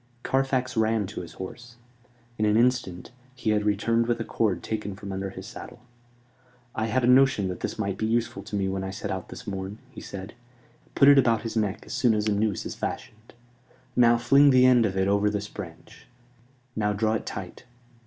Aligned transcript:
Carfax 0.23 0.75
ran 0.75 1.05
to 1.05 1.21
his 1.21 1.33
horse. 1.33 1.75
In 2.39 2.43
an 2.45 2.57
instant 2.57 3.11
he 3.35 3.51
had 3.51 3.63
returned 3.63 4.07
with 4.07 4.19
a 4.19 4.23
cord 4.23 4.63
taken 4.63 4.95
from 4.95 5.11
under 5.11 5.29
his 5.29 5.45
saddle. 5.45 5.79
"I 6.73 6.87
had 6.87 7.03
a 7.03 7.07
notion 7.07 7.49
that 7.49 7.59
this 7.59 7.77
might 7.77 7.99
be 7.99 8.07
useful 8.07 8.41
to 8.45 8.55
me 8.55 8.67
when 8.67 8.83
I 8.83 8.89
set 8.89 9.11
out 9.11 9.29
this 9.29 9.45
morn," 9.45 9.77
he 9.91 10.01
said. 10.01 10.33
"Put 10.95 11.07
it 11.07 11.19
about 11.19 11.43
his 11.43 11.55
neck 11.55 11.85
soon 11.89 12.15
as 12.15 12.25
a 12.27 12.31
noose 12.33 12.65
is 12.65 12.73
fashioned. 12.73 13.35
Now 13.95 14.17
fling 14.17 14.49
the 14.49 14.65
end 14.65 14.87
of 14.87 14.97
it 14.97 15.07
over 15.07 15.29
this 15.29 15.47
branch. 15.47 16.07
Now 16.75 16.93
draw 16.93 17.13
it 17.13 17.27
tight. 17.27 17.65